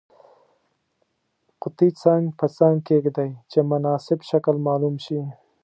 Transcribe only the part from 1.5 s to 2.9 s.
قطي څنګ په څنګ